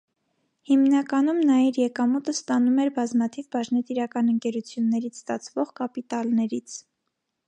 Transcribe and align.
Հիմնականում 0.67 1.41
նա 1.49 1.57
իր 1.65 1.75
եկամուտն 1.81 2.35
ստանում 2.37 2.79
էր 2.85 2.91
բազմաթիվ 2.95 3.51
բաժնետիրական 3.57 4.31
ընկերություններից 4.33 5.21
ստացվող 5.21 5.75
կապիտալներից։ 5.81 6.79